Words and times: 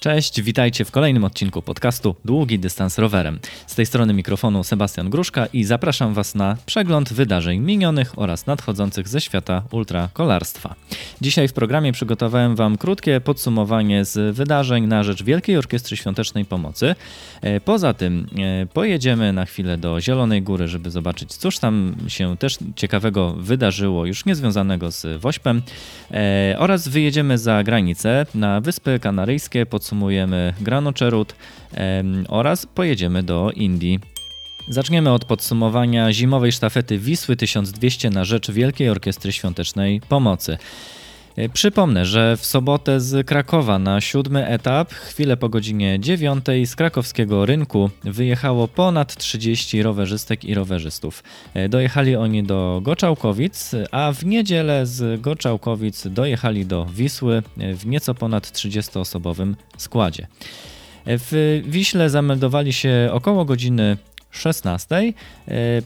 Cześć, 0.00 0.42
witajcie 0.42 0.84
w 0.84 0.90
kolejnym 0.90 1.24
odcinku 1.24 1.62
podcastu 1.62 2.14
Długi 2.24 2.58
Dystans 2.58 2.98
Rowerem. 2.98 3.38
Z 3.66 3.74
tej 3.74 3.86
strony 3.86 4.14
mikrofonu 4.14 4.64
Sebastian 4.64 5.10
Gruszka 5.10 5.46
i 5.46 5.64
zapraszam 5.64 6.14
Was 6.14 6.34
na 6.34 6.56
przegląd 6.66 7.12
wydarzeń 7.12 7.60
minionych 7.60 8.18
oraz 8.18 8.46
nadchodzących 8.46 9.08
ze 9.08 9.20
świata 9.20 9.62
ultrakolarstwa. 9.70 10.74
Dzisiaj 11.20 11.48
w 11.48 11.52
programie 11.52 11.92
przygotowałem 11.92 12.56
Wam 12.56 12.76
krótkie 12.76 13.20
podsumowanie 13.20 14.04
z 14.04 14.36
wydarzeń 14.36 14.86
na 14.86 15.02
rzecz 15.02 15.22
Wielkiej 15.22 15.56
Orkiestry 15.56 15.96
Świątecznej 15.96 16.44
Pomocy. 16.44 16.94
E, 17.40 17.60
poza 17.60 17.94
tym 17.94 18.26
e, 18.62 18.66
pojedziemy 18.66 19.32
na 19.32 19.44
chwilę 19.44 19.78
do 19.78 20.00
Zielonej 20.00 20.42
Góry, 20.42 20.68
żeby 20.68 20.90
zobaczyć, 20.90 21.34
cóż 21.34 21.58
tam 21.58 21.96
się 22.08 22.36
też 22.36 22.58
ciekawego 22.76 23.32
wydarzyło, 23.32 24.06
już 24.06 24.24
niezwiązanego 24.24 24.90
z 24.90 25.20
Wośpem, 25.20 25.62
e, 26.10 26.56
oraz 26.58 26.88
wyjedziemy 26.88 27.38
za 27.38 27.64
granicę 27.64 28.26
na 28.34 28.60
Wyspy 28.60 28.98
Kanaryjskie, 28.98 29.66
podsumujemy 29.98 30.54
Granoczerut 30.60 31.34
oraz 32.28 32.66
pojedziemy 32.66 33.22
do 33.22 33.50
Indii. 33.54 34.00
Zaczniemy 34.68 35.12
od 35.12 35.24
podsumowania 35.24 36.12
zimowej 36.12 36.52
sztafety 36.52 36.98
Wisły 36.98 37.36
1200 37.36 38.10
na 38.10 38.24
rzecz 38.24 38.50
Wielkiej 38.50 38.88
Orkiestry 38.88 39.32
Świątecznej 39.32 40.00
Pomocy. 40.08 40.58
E, 41.38 41.48
przypomnę, 41.48 42.06
że 42.06 42.36
w 42.36 42.46
sobotę 42.46 43.00
z 43.00 43.26
Krakowa 43.26 43.78
na 43.78 44.00
siódmy 44.00 44.46
etap, 44.46 44.92
chwilę 44.92 45.36
po 45.36 45.48
godzinie 45.48 46.00
9 46.00 46.44
z 46.66 46.76
krakowskiego 46.76 47.46
rynku 47.46 47.90
wyjechało 48.04 48.68
ponad 48.68 49.16
30 49.16 49.82
rowerzystek 49.82 50.44
i 50.44 50.54
rowerzystów. 50.54 51.22
E, 51.54 51.68
dojechali 51.68 52.16
oni 52.16 52.42
do 52.42 52.80
Goczałkowic, 52.82 53.70
a 53.90 54.12
w 54.12 54.24
niedzielę 54.24 54.86
z 54.86 55.20
Goczałkowic 55.20 56.06
dojechali 56.08 56.66
do 56.66 56.86
Wisły 56.86 57.42
w 57.56 57.86
nieco 57.86 58.14
ponad 58.14 58.46
30-osobowym 58.46 59.54
składzie. 59.76 60.26
E, 61.04 61.18
w 61.18 61.62
Wiśle 61.66 62.10
zameldowali 62.10 62.72
się 62.72 63.08
około 63.12 63.44
godziny 63.44 63.96
16. 64.30 64.94
E, 64.96 65.12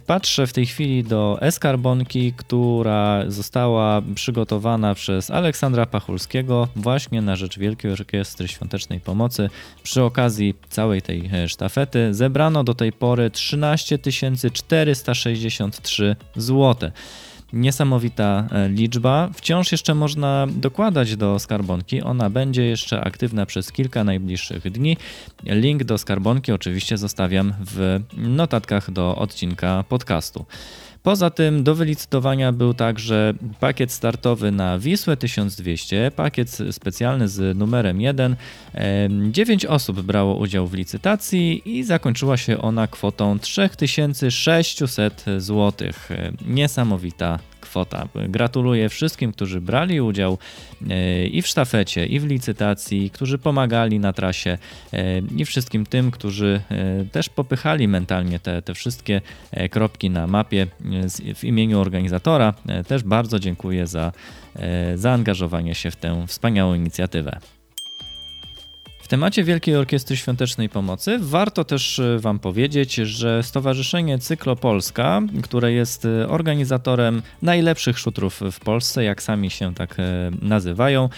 patrzę 0.07 0.47
w 0.47 0.53
tej 0.53 0.67
chwili 0.67 1.05
do 1.05 1.39
eskarbonki, 1.41 2.33
która 2.37 3.25
została 3.29 4.03
przygotowana 4.15 4.95
przez 4.95 5.31
Aleksandra 5.31 5.87
Pachulskiego 5.87 6.69
właśnie 6.77 7.23
na 7.23 7.37
rzecz 7.37 7.59
Wielkiej 7.59 7.93
Orkiestry 7.93 8.49
Świątecznej 8.49 9.01
Pomocy. 9.01 9.51
Przy 9.83 10.03
okazji 10.03 10.55
całej 10.69 11.03
tej 11.03 11.31
e, 11.33 11.49
sztafety 11.49 12.15
zebrano 12.15 12.65
do 12.65 12.75
tej 12.75 12.93
pory 12.93 13.31
13 13.31 13.99
463 14.53 16.17
zł. 16.37 16.91
Niesamowita 17.53 18.49
e, 18.51 18.69
liczba. 18.69 19.31
Wciąż 19.35 19.73
jeszcze 19.73 19.95
można 19.95 20.47
dokładać 20.51 21.17
do 21.17 21.39
skarbonki. 21.39 22.03
Ona 22.03 22.31
będzie 22.31 22.65
jeszcze 22.65 23.01
aktywna 23.01 23.47
przez 23.47 23.73
kilka 23.73 24.05
najbliższych 24.05 24.71
dni. 24.71 24.97
Link 25.45 25.85
do 25.85 25.99
skarbonki 25.99 26.53
oczywiście 26.53 26.99
zostawiam 26.99 27.55
w 27.61 28.01
notatkach 28.17 28.91
do 28.91 29.17
odcinka 29.17 29.85
podcastu. 29.89 30.47
Poza 31.03 31.31
tym 31.31 31.65
do 31.65 31.75
wylicytowania 31.75 32.53
był 32.53 32.75
także 32.75 33.35
pakiet 33.61 33.93
startowy 33.93 34.51
na 34.51 34.79
Wisłę 34.79 35.17
1200, 35.17 36.13
pakiet 36.17 36.59
specjalny 36.71 37.29
z 37.29 37.59
numerem 37.59 38.01
1. 38.01 38.37
9 39.31 39.67
osób 39.67 40.01
brało 40.01 40.37
udział 40.37 40.67
w 40.67 40.75
licytacji 40.75 41.79
i 41.79 41.85
zakończyła 41.85 42.37
się 42.37 42.59
ona 42.59 42.87
kwotą 42.87 43.39
3600 43.39 45.25
zł. 45.39 45.89
Niesamowita 46.47 47.39
kwota. 47.73 48.09
Gratuluję 48.29 48.89
wszystkim, 48.89 49.33
którzy 49.33 49.61
brali 49.61 50.01
udział 50.01 50.39
e, 50.91 51.27
i 51.27 51.43
w 51.43 51.47
sztafecie, 51.47 52.07
i 52.07 52.21
w 52.21 52.27
licytacji, 52.27 53.11
którzy 53.11 53.39
pomagali 53.39 53.99
na 53.99 54.13
trasie, 54.13 54.59
e, 54.93 55.19
i 55.19 55.45
wszystkim 55.45 55.87
tym, 55.87 56.11
którzy 56.11 56.61
e, 56.71 57.05
też 57.05 57.29
popychali 57.29 57.89
mentalnie 57.89 58.39
te, 58.39 58.63
te 58.63 58.75
wszystkie 58.75 59.21
kropki 59.71 60.11
na 60.11 60.27
mapie 60.27 60.67
w 61.35 61.45
imieniu 61.45 61.81
organizatora. 61.81 62.55
Też 62.87 63.03
bardzo 63.03 63.39
dziękuję 63.39 63.87
za 63.87 64.13
zaangażowanie 64.95 65.75
się 65.75 65.91
w 65.91 65.97
tę 65.97 66.25
wspaniałą 66.27 66.75
inicjatywę 66.75 67.41
temacie 69.13 69.45
Wielkiej 69.45 69.77
Orkiestry 69.77 70.17
Świątecznej 70.17 70.69
Pomocy 70.69 71.19
warto 71.21 71.65
też 71.65 71.99
e, 71.99 72.19
Wam 72.19 72.39
powiedzieć, 72.39 72.95
że 72.95 73.43
Stowarzyszenie 73.43 74.19
Cyklopolska, 74.19 75.23
które 75.43 75.73
jest 75.73 76.05
e, 76.05 76.29
organizatorem 76.29 77.23
najlepszych 77.43 77.99
szutrów 77.99 78.41
w 78.53 78.61
Polsce, 78.61 79.05
jak 79.05 79.23
sami 79.23 79.51
się 79.51 79.75
tak 79.75 79.99
e, 79.99 80.31
nazywają, 80.43 81.09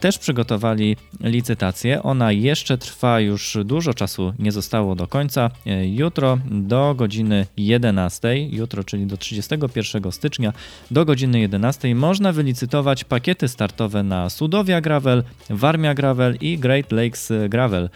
też 0.00 0.18
przygotowali 0.18 0.96
licytację. 1.20 2.02
Ona 2.02 2.32
jeszcze 2.32 2.78
trwa, 2.78 3.20
już 3.20 3.58
dużo 3.64 3.94
czasu 3.94 4.32
nie 4.38 4.52
zostało 4.52 4.94
do 4.94 5.06
końca. 5.06 5.50
Jutro 5.84 6.38
do 6.50 6.94
godziny 6.94 7.46
11, 7.56 8.38
jutro, 8.38 8.84
czyli 8.84 9.06
do 9.06 9.16
31 9.16 10.12
stycznia, 10.12 10.52
do 10.90 11.04
godziny 11.04 11.40
11 11.40 11.94
można 11.94 12.32
wylicytować 12.32 13.04
pakiety 13.04 13.48
startowe 13.48 14.02
na 14.02 14.30
Sudowia 14.30 14.80
Gravel, 14.80 15.24
Warmia 15.50 15.94
Gravel 15.94 16.36
i 16.40 16.58
Great 16.58 16.92
Lakes 16.92 17.23
Gravel. 17.48 17.88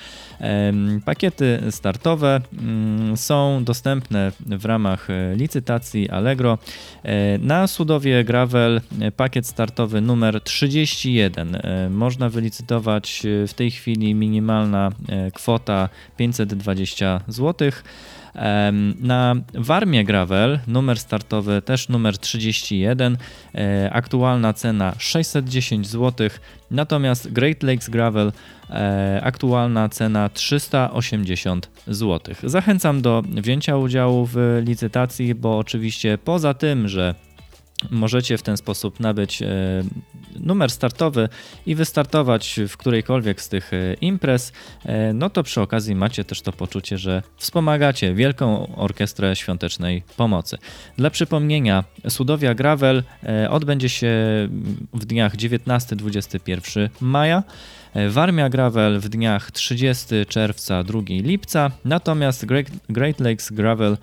Pakiety 1.05 1.59
startowe 1.71 2.41
mm, 2.59 3.17
są 3.17 3.65
dostępne 3.65 4.33
w 4.47 4.65
ramach 4.65 5.11
e, 5.11 5.35
licytacji 5.37 6.11
Allegro. 6.11 6.59
E, 7.03 7.39
na 7.39 7.67
Sudowie 7.67 8.25
Gravel 8.25 8.81
e, 9.01 9.13
pakiet 9.13 9.47
startowy 9.47 10.01
numer 10.01 10.41
31. 10.41 11.59
Można 11.91 12.29
wylicytować 12.29 13.23
w 13.49 13.55
tej 13.55 13.71
chwili 13.71 14.15
minimalna 14.15 14.91
kwota 15.35 15.89
520 16.17 17.21
zł. 17.29 17.71
Na 19.01 19.37
Warmie 19.55 20.05
Gravel 20.05 20.59
numer 20.67 20.99
startowy 20.99 21.63
też 21.63 21.89
numer 21.89 22.19
31, 22.19 23.17
e, 23.55 23.91
aktualna 23.93 24.53
cena 24.53 24.95
610 24.99 25.87
zł, 25.89 26.29
natomiast 26.71 27.33
Great 27.33 27.63
Lakes 27.63 27.89
Gravel 27.89 28.33
e, 28.71 29.21
aktualna 29.25 29.89
cena 29.89 30.29
380 30.29 31.71
zł. 31.87 32.35
Zachęcam 32.43 33.03
do 33.03 33.23
wzięcia 33.23 33.77
udziału 33.77 34.29
w 34.33 34.63
licytacji, 34.67 35.35
bo 35.35 35.59
oczywiście 35.59 36.19
poza 36.19 36.55
tym, 36.55 36.89
że 36.89 37.15
Możecie 37.91 38.39
w 38.39 38.43
ten 38.43 38.57
sposób 38.57 39.01
nabyć 39.01 39.43
e, 39.43 39.47
numer 40.41 40.71
startowy 40.71 41.29
i 41.67 41.75
wystartować 41.75 42.61
w 42.69 42.77
którejkolwiek 42.77 43.41
z 43.41 43.49
tych 43.49 43.73
e, 43.73 43.95
imprez, 43.95 44.53
e, 44.85 45.13
no 45.13 45.31
to 45.31 45.43
przy 45.43 45.61
okazji 45.61 45.95
macie 45.95 46.25
też 46.25 46.43
to 46.43 46.53
poczucie, 46.53 46.99
że 46.99 47.23
wspomagacie 47.37 48.15
Wielką 48.15 48.77
Orkiestrę 48.77 49.37
Świątecznej 49.37 50.03
Pomocy. 50.17 50.59
Dla 50.97 51.11
przypomnienia, 51.11 51.85
Sudowia 52.09 52.55
Gravel 52.55 53.03
odbędzie 53.51 53.89
się 53.89 54.09
w 54.95 55.05
dniach 55.05 55.37
19-21 55.37 56.89
maja. 57.01 57.43
Warmia 58.09 58.49
Gravel 58.49 59.01
w 59.01 59.09
dniach 59.09 59.51
30 59.51 60.07
czerwca, 60.29 60.85
2 60.85 61.01
lipca, 61.09 61.71
natomiast 61.85 62.47
Great 62.89 63.21
Lakes 63.21 63.53
Gravel 63.53 63.97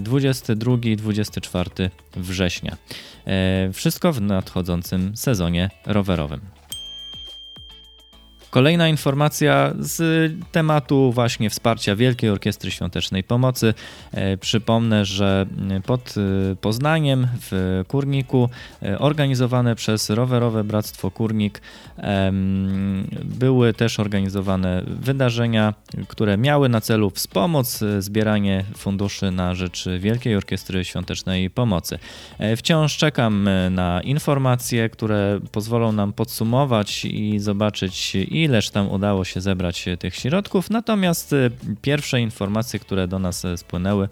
22-24 0.00 1.90
września. 2.16 2.76
E, 3.26 3.70
wszystko 3.72 4.12
w 4.12 4.20
nadchodzącym 4.20 5.16
sezonie 5.16 5.69
rowerowym. 5.86 6.40
Kolejna 8.50 8.88
informacja 8.88 9.72
z 9.78 10.32
tematu 10.52 11.12
właśnie 11.12 11.50
wsparcia 11.50 11.96
Wielkiej 11.96 12.30
Orkiestry 12.30 12.70
Świątecznej 12.70 13.24
Pomocy. 13.24 13.74
E, 14.12 14.36
przypomnę, 14.36 15.04
że 15.04 15.46
pod 15.86 16.14
e, 16.16 16.56
Poznaniem 16.56 17.28
w 17.40 17.82
Kurniku 17.88 18.48
e, 18.82 18.98
organizowane 18.98 19.74
przez 19.74 20.10
Rowerowe 20.10 20.64
Bractwo 20.64 21.10
Kurnik 21.10 21.60
były 23.24 23.74
też 23.74 24.00
organizowane 24.00 24.82
wydarzenia, 24.86 25.74
które 26.08 26.38
miały 26.38 26.68
na 26.68 26.80
celu 26.80 27.10
wspomóc 27.10 27.80
zbieranie 27.98 28.64
funduszy 28.76 29.30
na 29.30 29.54
rzecz 29.54 29.88
Wielkiej 29.98 30.36
Orkiestry 30.36 30.84
Świątecznej 30.84 31.50
Pomocy. 31.50 31.98
Wciąż 32.56 32.96
czekam 32.96 33.48
na 33.70 34.00
informacje, 34.00 34.88
które 34.88 35.40
pozwolą 35.52 35.92
nam 35.92 36.12
podsumować 36.12 37.04
i 37.04 37.38
zobaczyć, 37.38 38.16
ileż 38.44 38.70
tam 38.70 38.90
udało 38.90 39.24
się 39.24 39.40
zebrać 39.40 39.88
e, 39.88 39.96
tych 39.96 40.16
środków. 40.16 40.70
Natomiast 40.70 41.32
e, 41.32 41.50
pierwsze 41.82 42.20
informacje, 42.20 42.80
które 42.80 43.08
do 43.08 43.18
nas 43.18 43.44
e, 43.44 43.56
spłynęły, 43.56 44.08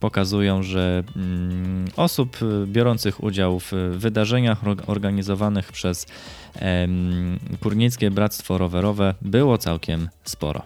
pokazują, 0.00 0.62
że 0.62 1.02
mm, 1.16 1.84
osób 1.96 2.36
biorących 2.66 3.24
udział 3.24 3.60
w 3.60 3.72
wydarzeniach 3.92 4.58
organizowanych 4.86 5.72
przez 5.72 6.06
Kurnickie 7.60 8.10
Bractwo 8.10 8.58
Rowerowe 8.58 9.14
było 9.22 9.58
całkiem 9.58 10.08
sporo. 10.24 10.62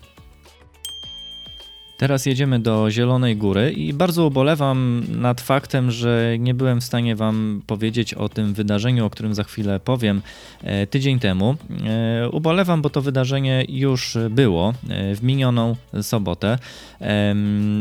Teraz 1.97 2.27
jedziemy 2.27 2.59
do 2.59 2.91
Zielonej 2.91 3.37
Góry 3.37 3.73
i 3.73 3.93
bardzo 3.93 4.27
ubolewam 4.27 5.03
nad 5.09 5.41
faktem, 5.41 5.91
że 5.91 6.37
nie 6.39 6.55
byłem 6.55 6.81
w 6.81 6.85
stanie 6.85 7.17
Wam 7.17 7.63
powiedzieć 7.67 8.15
o 8.15 8.29
tym 8.29 8.55
wydarzeniu, 8.55 9.07
o 9.07 9.11
którym 9.11 9.35
za 9.35 9.45
chwilę 9.45 9.81
powiem 9.81 10.23
e, 10.63 10.87
tydzień 10.87 11.19
temu. 11.19 11.57
E, 11.87 12.29
ubolewam, 12.29 12.83
bo 12.83 12.91
to 12.91 13.03
wydarzenie 13.03 13.65
już 13.69 14.19
było 14.31 14.75
e, 14.89 15.15
w 15.15 15.23
minioną 15.23 15.77
sobotę. 16.03 16.59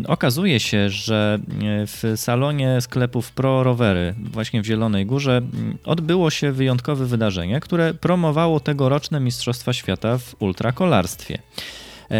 Okazuje 0.07 0.59
się, 0.59 0.89
że 0.89 1.39
w 1.87 2.13
salonie 2.15 2.81
sklepów 2.81 3.31
Pro 3.31 3.63
Rowery, 3.63 4.13
właśnie 4.17 4.61
w 4.61 4.65
Zielonej 4.65 5.05
Górze, 5.05 5.41
odbyło 5.85 6.29
się 6.29 6.51
wyjątkowe 6.51 7.05
wydarzenie, 7.05 7.59
które 7.59 7.93
promowało 7.93 8.59
tegoroczne 8.59 9.19
Mistrzostwa 9.19 9.73
Świata 9.73 10.17
w 10.17 10.35
ultrakolarstwie. 10.39 11.39
E, 12.11 12.15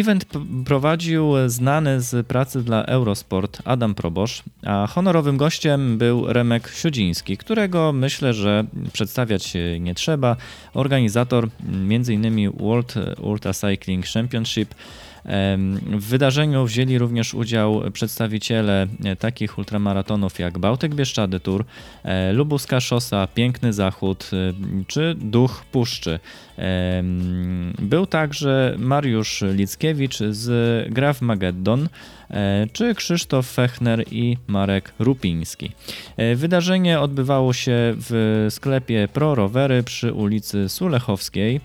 event 0.00 0.24
prowadził 0.64 1.32
znany 1.46 2.00
z 2.00 2.26
pracy 2.26 2.62
dla 2.62 2.84
Eurosport 2.84 3.62
Adam 3.64 3.94
Probosz, 3.94 4.42
a 4.66 4.86
honorowym 4.86 5.36
gościem 5.36 5.98
był 5.98 6.32
Remek 6.32 6.68
Siudziński, 6.68 7.36
którego 7.36 7.92
myślę, 7.92 8.34
że 8.34 8.64
przedstawiać 8.92 9.52
nie 9.80 9.94
trzeba. 9.94 10.36
Organizator 10.74 11.48
m.in. 11.68 12.52
World 12.52 12.94
Ultra 13.20 13.52
Cycling 13.52 14.06
Championship 14.06 14.74
w 15.98 16.04
wydarzeniu 16.08 16.64
wzięli 16.64 16.98
również 16.98 17.34
udział 17.34 17.82
przedstawiciele 17.92 18.86
e, 19.04 19.16
takich 19.16 19.58
ultramaratonów 19.58 20.38
jak 20.38 20.58
Bałtyk 20.58 20.94
Bieszczady 20.94 21.40
Tour, 21.40 21.64
e, 22.04 22.32
Lubuska 22.32 22.80
Szosa, 22.80 23.26
Piękny 23.34 23.72
Zachód 23.72 24.30
e, 24.32 24.52
czy 24.86 25.14
Duch 25.14 25.64
Puszczy. 25.72 26.20
Był 27.78 28.06
także 28.06 28.74
Mariusz 28.78 29.44
Lickiewicz 29.54 30.18
z 30.18 30.92
Graf 30.92 31.22
Mageddon, 31.22 31.88
czy 32.72 32.94
Krzysztof 32.94 33.46
Fechner 33.50 34.04
i 34.10 34.36
Marek 34.46 34.92
Rupiński. 34.98 35.72
Wydarzenie 36.36 37.00
odbywało 37.00 37.52
się 37.52 37.72
w 37.96 38.46
sklepie 38.50 39.08
Pro 39.12 39.34
Rowery 39.34 39.82
przy 39.82 40.12
ulicy 40.12 40.68
Sulechowskiej 40.68 41.60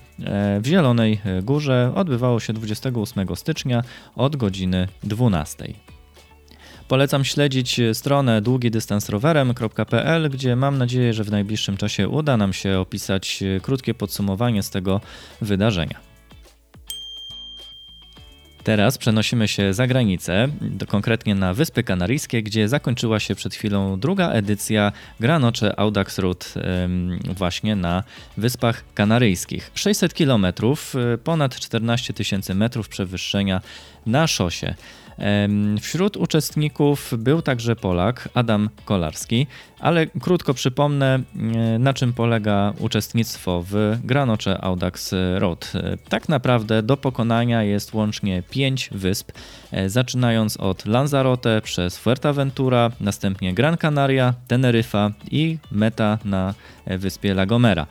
w 0.60 0.66
Zielonej 0.66 1.22
Górze. 1.44 1.92
Odbywało 1.96 2.40
się 2.40 2.54
28 2.54 3.36
stycznia 3.36 3.84
od 4.16 4.36
godziny 4.36 4.88
12. 5.04 5.74
Polecam 6.88 7.26
śledzić 7.26 7.82
stronę 7.94 8.42
długidystansrowerem.pl, 8.42 10.30
gdzie 10.30 10.56
mam 10.56 10.78
nadzieję, 10.78 11.14
że 11.14 11.24
w 11.24 11.32
najbliższym 11.32 11.78
czasie 11.78 12.10
uda 12.10 12.38
nam 12.38 12.54
się 12.54 12.80
opisać 12.80 13.44
krótkie 13.62 13.94
podsumowanie 13.94 14.64
z 14.64 14.70
tego 14.70 15.02
wydarzenia. 15.42 16.13
Teraz 18.64 18.98
przenosimy 18.98 19.48
się 19.48 19.74
za 19.74 19.88
granicę, 19.88 20.48
konkretnie 20.88 21.36
na 21.36 21.54
Wyspy 21.54 21.84
Kanaryjskie, 21.84 22.44
gdzie 22.44 22.70
zakończyła 22.70 23.20
się 23.20 23.36
przed 23.36 23.56
chwilą 23.56 24.00
druga 24.00 24.30
edycja 24.30 24.92
Granocze 25.20 25.80
Audax 25.80 26.20
Route 26.20 26.46
właśnie 27.38 27.76
na 27.76 28.04
Wyspach 28.38 28.84
Kanaryjskich. 28.94 29.72
600 29.76 30.14
km, 30.14 30.46
ponad 31.24 31.56
14 31.56 32.14
tysięcy 32.14 32.56
metrów 32.56 32.90
przewyższenia 32.90 33.62
na 34.06 34.28
szosie. 34.28 34.76
Wśród 35.82 36.18
uczestników 36.18 37.14
był 37.18 37.42
także 37.42 37.76
Polak 37.76 38.30
Adam 38.34 38.70
Kolarski, 38.86 39.48
ale 39.80 40.08
krótko 40.08 40.54
przypomnę, 40.54 41.16
e, 41.16 41.80
na 41.80 41.94
czym 41.94 42.14
polega 42.14 42.74
uczestnictwo 42.80 43.64
w 43.70 43.98
Granocze 44.04 44.62
Audax 44.62 45.16
Road. 45.36 45.72
E, 45.76 45.98
tak 46.10 46.30
naprawdę 46.30 46.84
do 46.84 46.98
pokonania 46.98 47.64
jest 47.64 47.94
łącznie 47.94 48.44
pięć 48.50 48.90
wysp, 48.92 49.32
e, 49.72 49.90
zaczynając 49.90 50.58
od 50.58 50.86
Lanzarote 50.86 51.62
przez 51.62 51.98
Fuerteventura, 51.98 52.92
następnie 53.00 53.54
Gran 53.54 53.78
Canaria, 53.78 54.34
Teneryfa 54.48 55.12
i 55.32 55.58
meta 55.72 56.18
na 56.26 56.54
wyspie 56.86 57.32
La 57.32 57.46
Gomera. 57.46 57.88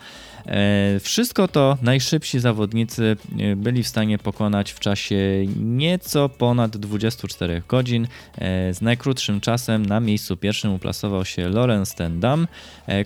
E, 0.47 1.01
wszystko 1.01 1.49
to 1.49 1.79
najszybsi 1.83 2.41
zawodnicy 2.41 3.17
e, 3.39 3.57
byli 3.57 3.83
w 3.83 3.89
stanie 3.89 4.19
pokonać 4.19 4.73
w 4.73 4.81
czasie 4.81 5.17
nieco 5.57 6.29
ponad 6.29 6.77
24 6.77 7.63
godzin. 7.69 8.07
E, 8.39 8.75
z 8.75 8.81
najkrótszym 8.81 9.41
czasem 9.41 9.87
na 9.87 10.01
miejscu 10.01 10.37
pierwszym 10.37 10.73
uplasował 10.73 11.25
się 11.25 11.49
Lorenz 11.49 11.95
Tendam, 11.95 12.49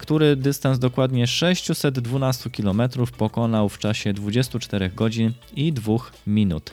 który 0.00 0.36
dystans 0.36 0.78
dokładnie 0.78 1.26
612 1.26 2.50
km 2.50 2.82
pokonał 3.18 3.68
w 3.68 3.78
czasie 3.78 4.12
24 4.12 4.88
godzin 4.88 5.32
i 5.56 5.72
2 5.72 5.96
minut. 6.26 6.70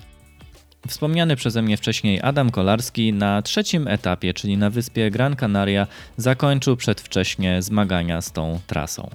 Wspomniany 0.88 1.36
przeze 1.36 1.62
mnie 1.62 1.78
wcześniej 1.78 2.22
Adam 2.22 2.52
Kolarski 2.52 3.14
na 3.14 3.42
trzecim 3.42 3.88
etapie, 3.88 4.34
czyli 4.34 4.58
na 4.58 4.70
wyspie 4.70 5.12
Gran 5.12 5.36
Canaria, 5.36 5.88
zakończył 6.18 6.78
przedwcześnie 6.78 7.62
zmagania 7.62 8.22
z 8.22 8.32
tą 8.32 8.60
trasą. 8.68 9.10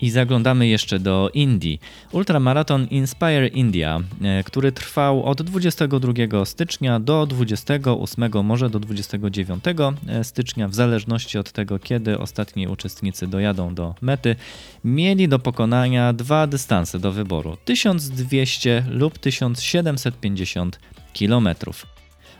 I 0.00 0.10
zaglądamy 0.10 0.66
jeszcze 0.66 0.98
do 0.98 1.30
Indii. 1.34 1.80
Ultramaraton 2.12 2.86
Inspire 2.90 3.48
India, 3.48 4.00
e, 4.22 4.44
który 4.44 4.72
trwał 4.72 5.24
od 5.24 5.42
22 5.42 6.44
stycznia 6.44 7.00
do 7.00 7.26
28, 7.26 8.44
może 8.44 8.70
do 8.70 8.80
29 8.80 9.64
e, 10.08 10.24
stycznia, 10.24 10.68
w 10.68 10.74
zależności 10.74 11.38
od 11.38 11.52
tego, 11.52 11.78
kiedy 11.78 12.18
ostatni 12.18 12.68
uczestnicy 12.68 13.26
dojadą 13.26 13.74
do 13.74 13.94
mety, 14.00 14.36
mieli 14.84 15.28
do 15.28 15.38
pokonania 15.38 16.12
dwa 16.12 16.46
dystanse 16.46 16.98
do 16.98 17.12
wyboru: 17.12 17.56
1200 17.64 18.84
lub 18.90 19.18
1750 19.18 20.80
kilometrów. 21.12 21.97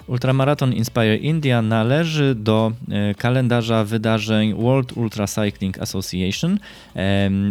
Ultramaraton 0.08 0.72
Inspire 0.72 1.16
India 1.16 1.62
należy 1.62 2.34
do 2.34 2.72
e, 2.90 3.14
kalendarza 3.14 3.84
wydarzeń 3.84 4.54
World 4.54 4.92
Ultra 4.96 5.26
Cycling 5.26 5.78
Association 5.78 6.58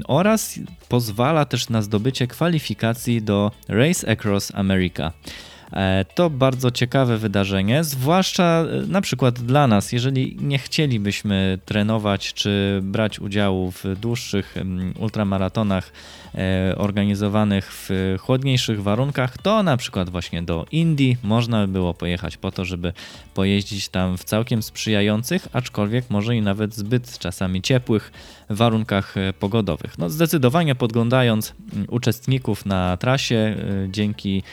oraz 0.08 0.60
pozwala 0.90 1.46
też 1.46 1.70
na 1.70 1.82
zdobycie 1.82 2.28
kwalifikacji 2.28 3.22
do 3.22 3.52
Race 3.68 4.12
Across 4.12 4.52
America. 4.56 5.12
E, 5.74 6.06
to 6.16 6.30
bardzo 6.30 6.72
ciekawe 6.72 7.18
wydarzenie, 7.18 7.84
zwłaszcza 7.84 8.44
e, 8.44 8.88
na 8.88 9.02
przykład 9.02 9.40
dla 9.40 9.68
nas, 9.68 9.92
jeżeli 9.92 10.38
nie 10.42 10.58
chcielibyśmy 10.58 11.60
trenować 11.66 12.34
czy 12.34 12.80
brać 12.84 13.20
udziału 13.20 13.72
w 13.72 13.84
dłuższych 14.02 14.56
ultramaratonach 15.00 15.92
e, 16.36 16.76
organizowanych 16.78 17.74
w 17.74 18.16
chłodniejszych 18.20 18.84
warunkach, 18.84 19.38
to 19.38 19.64
na 19.64 19.78
przykład 19.78 20.10
właśnie 20.10 20.44
do 20.44 20.66
Indii 20.72 21.18
można 21.24 21.68
by 21.68 21.74
było 21.74 21.94
pojechać 21.94 22.38
po 22.38 22.52
to, 22.52 22.66
żeby 22.66 22.94
pojeździć 23.34 23.90
tam 23.90 24.18
w 24.18 24.24
całkiem 24.24 24.64
sprzyjających, 24.64 25.48
aczkolwiek 25.54 26.10
może 26.10 26.36
i 26.36 26.42
nawet 26.42 26.76
zbyt 26.76 27.20
czasami 27.20 27.62
ciepłych 27.62 28.12
warunkach 28.50 29.16
pogodowych. 29.40 29.98
No 29.98 30.10
zdecydowanie 30.10 30.76
podglądając 30.76 31.54
uczestników 31.88 32.66
na 32.66 32.98
trasie 32.98 33.56
dzięki 33.90 34.44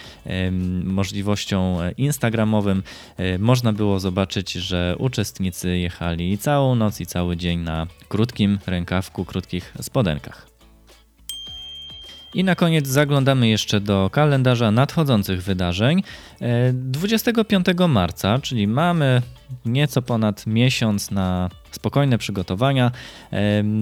możliwością 1.04 1.78
instagramowym 1.96 2.82
e, 3.16 3.38
można 3.38 3.72
było 3.72 4.00
zobaczyć, 4.00 4.52
że 4.52 4.96
uczestnicy 4.98 5.78
jechali 5.78 6.38
całą 6.38 6.74
noc 6.74 7.00
i 7.00 7.06
cały 7.06 7.36
dzień 7.36 7.60
na 7.60 7.86
krótkim 8.08 8.58
rękawku, 8.66 9.24
krótkich 9.24 9.74
spodenkach. 9.80 10.46
I 12.34 12.44
na 12.44 12.54
koniec 12.54 12.86
zaglądamy 12.86 13.48
jeszcze 13.48 13.80
do 13.80 14.10
kalendarza 14.12 14.70
nadchodzących 14.70 15.42
wydarzeń. 15.42 16.02
25 16.72 17.66
e, 17.68 17.88
marca, 17.88 18.38
czyli 18.38 18.66
mamy 18.66 19.22
nieco 19.64 20.02
ponad 20.02 20.46
miesiąc 20.46 21.10
na 21.10 21.50
spokojne 21.70 22.18
przygotowania, 22.18 22.90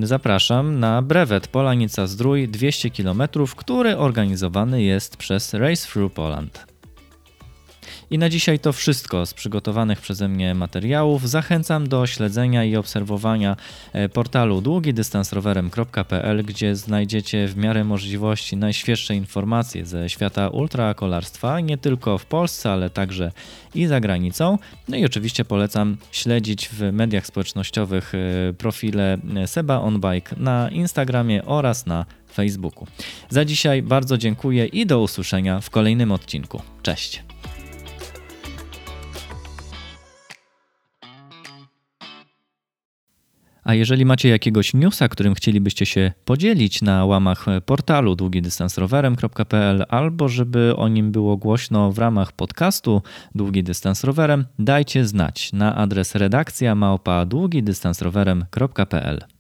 zapraszam 0.02 0.80
na 0.80 1.02
brewet 1.02 1.48
Polanica 1.48 2.06
Zdrój 2.06 2.48
200 2.48 2.90
km, 2.90 3.22
który 3.56 3.96
organizowany 3.96 4.82
jest 4.82 5.16
przez 5.16 5.54
Race 5.54 5.86
Through 5.86 6.12
Poland. 6.12 6.71
I 8.12 8.18
na 8.18 8.28
dzisiaj 8.28 8.58
to 8.58 8.72
wszystko 8.72 9.26
z 9.26 9.34
przygotowanych 9.34 10.00
przeze 10.00 10.28
mnie 10.28 10.54
materiałów. 10.54 11.28
Zachęcam 11.28 11.88
do 11.88 12.06
śledzenia 12.06 12.64
i 12.64 12.76
obserwowania 12.76 13.56
e, 13.92 14.08
portalu 14.08 14.60
długidystansrowerem.pl, 14.60 16.44
gdzie 16.44 16.76
znajdziecie 16.76 17.48
w 17.48 17.56
miarę 17.56 17.84
możliwości 17.84 18.56
najświeższe 18.56 19.14
informacje 19.14 19.86
ze 19.86 20.08
świata 20.08 20.48
ultrakolarstwa, 20.48 21.60
nie 21.60 21.78
tylko 21.78 22.18
w 22.18 22.26
Polsce, 22.26 22.72
ale 22.72 22.90
także 22.90 23.32
i 23.74 23.86
za 23.86 24.00
granicą. 24.00 24.58
No 24.88 24.96
i 24.96 25.04
oczywiście 25.04 25.44
polecam 25.44 25.96
śledzić 26.10 26.68
w 26.68 26.92
mediach 26.92 27.26
społecznościowych 27.26 28.12
e, 28.14 28.52
profile 28.52 29.18
Seba 29.46 29.80
On 29.80 30.00
Bike 30.00 30.36
na 30.36 30.68
Instagramie 30.70 31.44
oraz 31.44 31.86
na 31.86 32.04
Facebooku. 32.32 32.86
Za 33.30 33.44
dzisiaj 33.44 33.82
bardzo 33.82 34.18
dziękuję 34.18 34.66
i 34.66 34.86
do 34.86 35.00
usłyszenia 35.00 35.60
w 35.60 35.70
kolejnym 35.70 36.12
odcinku. 36.12 36.62
Cześć! 36.82 37.31
A 43.64 43.74
jeżeli 43.74 44.04
macie 44.04 44.28
jakiegoś 44.28 44.74
newsa, 44.74 45.08
którym 45.08 45.34
chcielibyście 45.34 45.86
się 45.86 46.12
podzielić 46.24 46.82
na 46.82 47.04
łamach 47.04 47.46
portalu 47.66 48.16
długidystansrowerem.pl 48.16 49.84
albo 49.88 50.28
żeby 50.28 50.76
o 50.76 50.88
nim 50.88 51.12
było 51.12 51.36
głośno 51.36 51.92
w 51.92 51.98
ramach 51.98 52.32
podcastu 52.32 53.02
Długi 53.34 53.64
Dystans 53.64 54.04
Rowerem, 54.04 54.44
dajcie 54.58 55.06
znać 55.06 55.52
na 55.52 55.76
adres 55.76 56.14
redakcja 56.14 56.74
małpa 56.74 57.26
długidystansrowerem.pl. 57.26 59.31